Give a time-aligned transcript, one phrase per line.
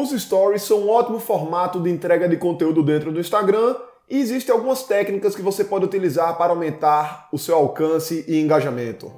[0.00, 3.74] Os stories são um ótimo formato de entrega de conteúdo dentro do Instagram
[4.08, 9.10] e existem algumas técnicas que você pode utilizar para aumentar o seu alcance e engajamento.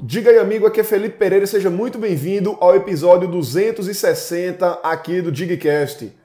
[0.00, 5.32] Diga aí, amigo, aqui é Felipe Pereira, seja muito bem-vindo ao episódio 260 aqui do
[5.32, 6.19] Digcast.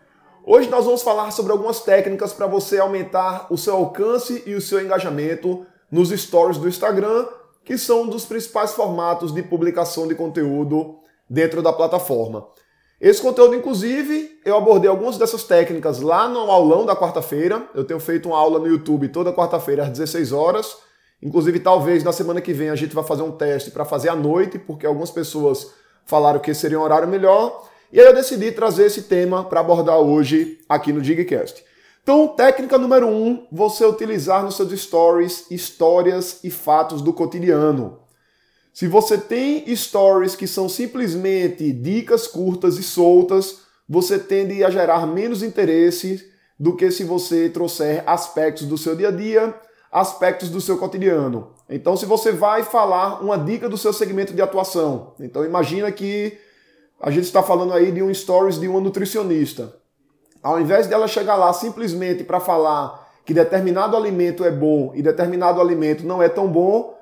[0.47, 4.61] Hoje nós vamos falar sobre algumas técnicas para você aumentar o seu alcance e o
[4.61, 7.25] seu engajamento nos stories do Instagram,
[7.63, 12.45] que são um dos principais formatos de publicação de conteúdo dentro da plataforma.
[13.01, 17.67] Esse conteúdo, inclusive, eu abordei algumas dessas técnicas lá no aulão da quarta-feira.
[17.73, 20.77] Eu tenho feito uma aula no YouTube toda quarta-feira às 16 horas.
[21.23, 24.15] Inclusive, talvez na semana que vem a gente vai fazer um teste para fazer à
[24.15, 25.71] noite, porque algumas pessoas
[26.05, 27.67] falaram que seria um horário melhor.
[27.95, 31.63] E aí eu decidi trazer esse tema para abordar hoje aqui no Digcast.
[32.03, 37.99] Então, técnica número um, você utilizar nos seus stories histórias e fatos do cotidiano.
[38.73, 45.07] Se você tem stories que são simplesmente dicas curtas e soltas, você tende a gerar
[45.07, 46.29] menos interesse
[46.59, 49.55] do que se você trouxer aspectos do seu dia a dia,
[49.89, 51.53] aspectos do seu cotidiano.
[51.69, 56.37] Então, se você vai falar uma dica do seu segmento de atuação, então imagina que
[56.99, 59.75] a gente está falando aí de um stories de uma nutricionista.
[60.41, 65.59] Ao invés dela chegar lá simplesmente para falar que determinado alimento é bom e determinado
[65.59, 66.95] alimento não é tão bom,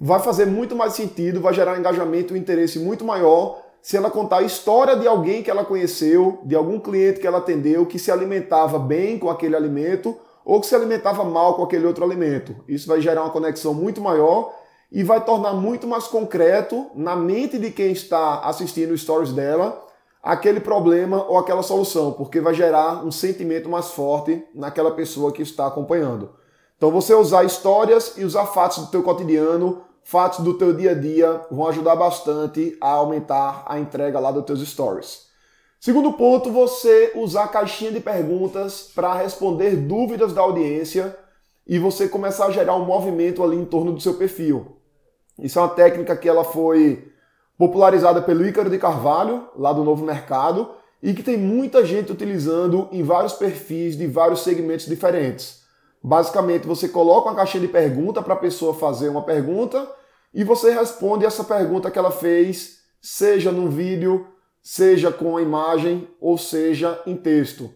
[0.00, 3.96] vai fazer muito mais sentido, vai gerar um engajamento e um interesse muito maior se
[3.96, 7.86] ela contar a história de alguém que ela conheceu, de algum cliente que ela atendeu,
[7.86, 12.04] que se alimentava bem com aquele alimento ou que se alimentava mal com aquele outro
[12.04, 12.56] alimento.
[12.66, 14.52] Isso vai gerar uma conexão muito maior
[14.90, 19.86] e vai tornar muito mais concreto na mente de quem está assistindo stories dela
[20.22, 25.42] aquele problema ou aquela solução, porque vai gerar um sentimento mais forte naquela pessoa que
[25.42, 26.34] está acompanhando.
[26.76, 30.94] Então você usar histórias e usar fatos do teu cotidiano, fatos do teu dia a
[30.94, 35.28] dia vão ajudar bastante a aumentar a entrega lá dos teus stories.
[35.80, 41.16] Segundo ponto, você usar a caixinha de perguntas para responder dúvidas da audiência
[41.66, 44.77] e você começar a gerar um movimento ali em torno do seu perfil.
[45.38, 47.12] Isso é uma técnica que ela foi
[47.56, 50.70] popularizada pelo Ícaro de Carvalho, lá do Novo Mercado,
[51.02, 55.62] e que tem muita gente utilizando em vários perfis de vários segmentos diferentes.
[56.02, 59.88] Basicamente, você coloca uma caixinha de pergunta para a pessoa fazer uma pergunta
[60.32, 64.26] e você responde essa pergunta que ela fez, seja no vídeo,
[64.62, 67.72] seja com a imagem ou seja em texto.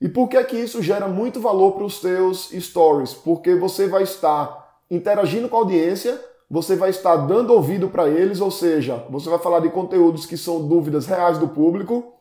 [0.00, 3.14] E por que é que isso gera muito valor para os seus stories?
[3.14, 6.20] Porque você vai estar interagindo com a audiência,
[6.50, 10.36] você vai estar dando ouvido para eles, ou seja, você vai falar de conteúdos que
[10.36, 12.12] são dúvidas reais do público.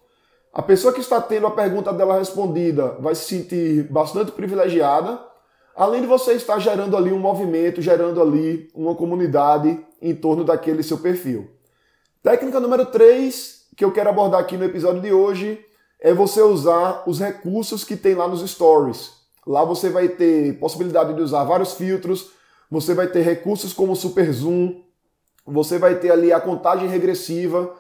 [0.51, 5.19] A pessoa que está tendo a pergunta dela respondida vai se sentir bastante privilegiada,
[5.75, 10.81] além de você estar gerando ali um movimento, gerando ali uma comunidade em torno daquele
[10.81, 11.49] seu perfil.
[12.23, 15.59] Técnica número 3 que eu quero abordar aqui no episódio de hoje
[15.99, 19.11] é você usar os recursos que tem lá nos stories.
[19.45, 22.31] Lá você vai ter possibilidade de usar vários filtros,
[22.69, 24.81] você vai ter recursos como Super Zoom,
[25.45, 27.73] você vai ter ali a contagem regressiva,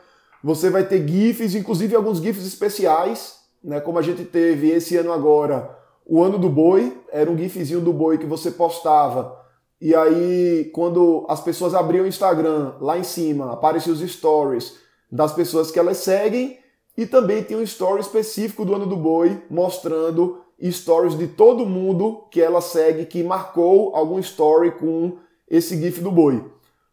[0.43, 3.79] você vai ter GIFs, inclusive alguns GIFs especiais, né?
[3.79, 5.75] Como a gente teve esse ano agora,
[6.05, 9.43] o ano do boi, era um GIFzinho do boi que você postava.
[9.81, 14.77] E aí, quando as pessoas abriam o Instagram, lá em cima, apareciam os stories
[15.11, 16.59] das pessoas que elas seguem,
[16.97, 22.27] e também tem um story específico do ano do boi, mostrando stories de todo mundo
[22.31, 25.17] que ela segue que marcou algum story com
[25.49, 26.43] esse GIF do boi.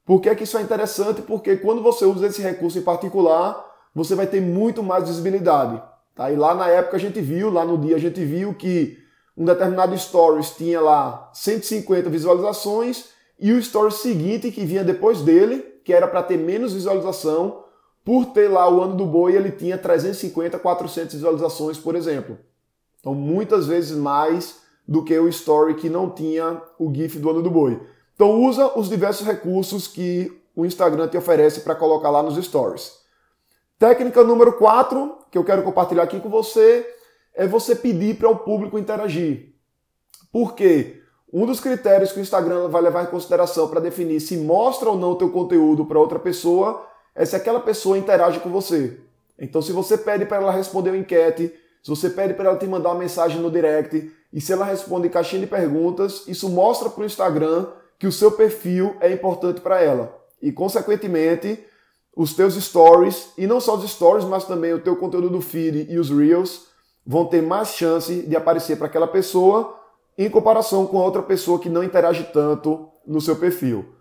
[0.05, 1.23] Por que, é que isso é interessante?
[1.23, 3.65] Porque quando você usa esse recurso em particular,
[3.95, 5.81] você vai ter muito mais visibilidade.
[6.15, 6.31] Tá?
[6.31, 8.99] E lá na época a gente viu, lá no dia a gente viu que
[9.37, 13.07] um determinado stories tinha lá 150 visualizações
[13.39, 17.65] e o story seguinte que vinha depois dele, que era para ter menos visualização,
[18.05, 22.37] por ter lá o ano do boi, ele tinha 350, 400 visualizações, por exemplo.
[23.03, 27.43] Então, muitas vezes mais do que o story que não tinha o GIF do ano
[27.43, 27.83] do boi.
[28.15, 32.93] Então, usa os diversos recursos que o Instagram te oferece para colocar lá nos stories.
[33.77, 36.87] Técnica número 4, que eu quero compartilhar aqui com você,
[37.35, 39.53] é você pedir para o público interagir.
[40.31, 41.03] Por quê?
[41.33, 44.97] Um dos critérios que o Instagram vai levar em consideração para definir se mostra ou
[44.97, 49.01] não o teu conteúdo para outra pessoa é se aquela pessoa interage com você.
[49.39, 51.53] Então, se você pede para ela responder uma enquete,
[51.83, 55.09] se você pede para ela te mandar uma mensagem no direct e se ela responde
[55.09, 57.67] caixinha de perguntas, isso mostra para o Instagram
[57.99, 60.17] que o seu perfil é importante para ela.
[60.41, 61.59] E, consequentemente,
[62.17, 65.87] os teus stories, e não só os stories, mas também o teu conteúdo do feed
[65.91, 66.67] e os reels,
[67.05, 69.79] vão ter mais chance de aparecer para aquela pessoa,
[70.17, 73.95] em comparação com outra pessoa que não interage tanto no seu perfil.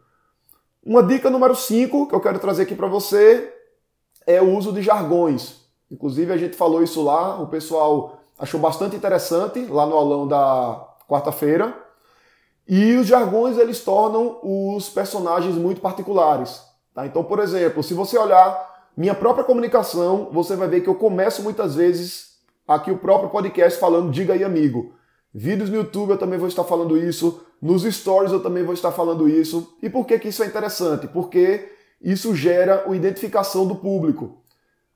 [0.84, 3.52] Uma dica número 5 que eu quero trazer aqui para você
[4.26, 5.61] é o uso de jargões.
[5.92, 10.88] Inclusive a gente falou isso lá, o pessoal achou bastante interessante lá no aulão da
[11.08, 11.76] quarta-feira.
[12.68, 16.64] E os jargões eles tornam os personagens muito particulares.
[16.94, 17.06] Tá?
[17.06, 21.44] Então, por exemplo, se você olhar minha própria comunicação, você vai ver que eu começo
[21.44, 22.38] muitas vezes
[22.68, 24.94] aqui o próprio podcast falando diga aí amigo.
[25.34, 28.92] Vídeos no YouTube eu também vou estar falando isso, nos stories eu também vou estar
[28.92, 29.76] falando isso.
[29.82, 31.08] E por que, que isso é interessante?
[31.08, 31.70] Porque
[32.02, 34.41] isso gera uma identificação do público.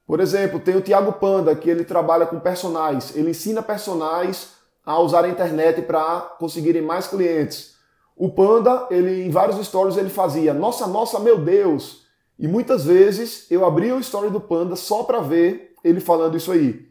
[0.06, 4.54] Por exemplo, tem o Thiago Panda, que ele trabalha com personagens, ele ensina personagens
[4.86, 7.76] a usar a internet para conseguirem mais clientes.
[8.16, 12.06] O Panda, ele em vários stories ele fazia: "Nossa, nossa, meu Deus".
[12.38, 16.52] E muitas vezes eu abria o story do Panda só para ver ele falando isso
[16.52, 16.86] aí.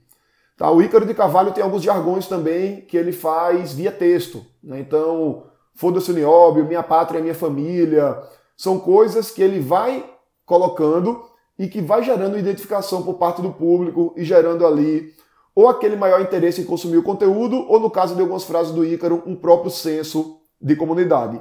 [0.56, 4.44] Tá, o Ícaro de Carvalho tem alguns jargões também que ele faz via texto.
[4.62, 4.78] Né?
[4.80, 5.44] Então,
[5.74, 8.22] foda-se o nióbio, minha pátria minha família.
[8.56, 10.08] São coisas que ele vai
[10.46, 11.24] colocando
[11.58, 15.14] e que vai gerando identificação por parte do público e gerando ali
[15.54, 18.84] ou aquele maior interesse em consumir o conteúdo, ou no caso de algumas frases do
[18.84, 21.40] Ícaro, um próprio senso de comunidade.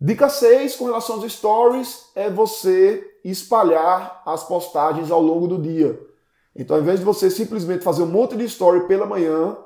[0.00, 6.00] Dica 6 com relação aos stories é você espalhar as postagens ao longo do dia.
[6.56, 9.56] Então, ao invés de você simplesmente fazer um monte de story pela manhã,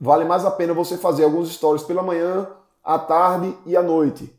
[0.00, 2.48] vale mais a pena você fazer alguns stories pela manhã,
[2.82, 4.32] à tarde e à noite.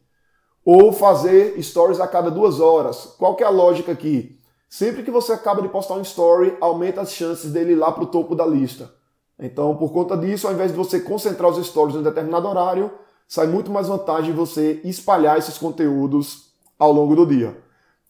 [0.65, 3.15] Ou fazer stories a cada duas horas.
[3.17, 4.39] Qual que é a lógica aqui?
[4.75, 8.05] Sempre que você acaba de postar um story, aumenta as chances dele ir lá para
[8.05, 8.91] o topo da lista.
[9.37, 12.89] Então, por conta disso, ao invés de você concentrar os stories em um determinado horário,
[13.27, 17.55] sai muito mais vantagem você espalhar esses conteúdos ao longo do dia.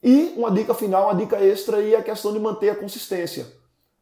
[0.01, 3.45] E uma dica final, uma dica extra aí é a questão de manter a consistência.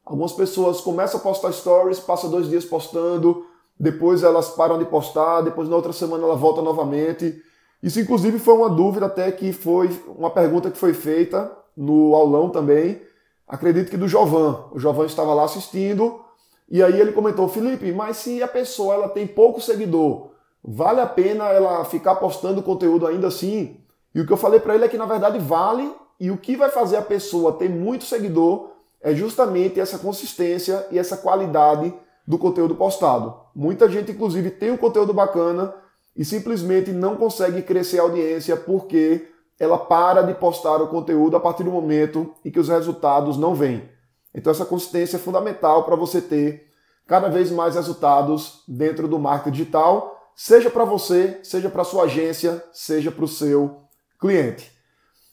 [0.06, 3.44] Algumas pessoas começam a postar stories, passam dois dias postando,
[3.80, 7.42] depois elas param de postar, depois na outra semana ela volta novamente.
[7.82, 12.50] Isso inclusive foi uma dúvida até que foi uma pergunta que foi feita no aulão
[12.50, 13.02] também,
[13.48, 14.66] acredito que do Jovan.
[14.72, 16.22] O Jovan estava lá assistindo
[16.70, 20.32] e aí ele comentou: Felipe, mas se a pessoa ela tem pouco seguidor,
[20.64, 23.78] vale a pena ela ficar postando conteúdo ainda assim?
[24.14, 26.56] E o que eu falei para ele é que na verdade vale e o que
[26.56, 28.72] vai fazer a pessoa ter muito seguidor
[29.02, 31.94] é justamente essa consistência e essa qualidade
[32.28, 33.36] do conteúdo postado.
[33.56, 35.74] Muita gente, inclusive, tem um conteúdo bacana
[36.16, 39.31] e simplesmente não consegue crescer a audiência porque
[39.62, 43.54] ela para de postar o conteúdo a partir do momento em que os resultados não
[43.54, 43.88] vêm.
[44.34, 46.68] Então essa consistência é fundamental para você ter
[47.06, 52.64] cada vez mais resultados dentro do marketing digital, seja para você, seja para sua agência,
[52.74, 53.82] seja para o seu
[54.20, 54.72] cliente.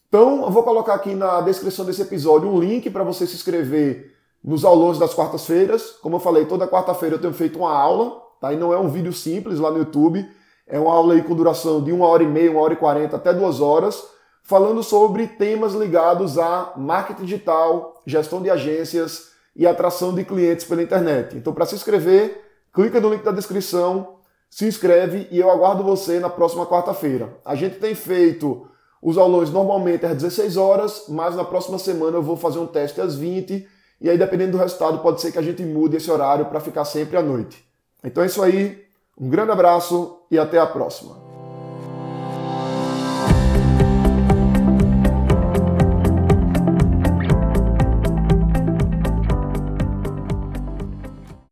[0.08, 4.12] Então, eu vou colocar aqui na descrição desse episódio um link para você se inscrever
[4.44, 5.92] nos aulões das quartas-feiras.
[6.02, 8.52] Como eu falei, toda quarta-feira eu tenho feito uma aula, tá?
[8.52, 10.26] E não é um vídeo simples lá no YouTube.
[10.66, 13.16] É uma aula aí com duração de uma hora e meia, uma hora e quarenta,
[13.16, 14.17] até duas horas
[14.48, 20.82] falando sobre temas ligados a marketing digital, gestão de agências e atração de clientes pela
[20.82, 21.36] internet.
[21.36, 22.42] Então, para se inscrever,
[22.72, 24.16] clica no link da descrição,
[24.48, 27.36] se inscreve e eu aguardo você na próxima quarta-feira.
[27.44, 28.66] A gente tem feito
[29.02, 33.02] os aulões normalmente às 16 horas, mas na próxima semana eu vou fazer um teste
[33.02, 33.68] às 20
[34.00, 36.86] e aí dependendo do resultado pode ser que a gente mude esse horário para ficar
[36.86, 37.62] sempre à noite.
[38.02, 38.82] Então é isso aí,
[39.20, 41.27] um grande abraço e até a próxima.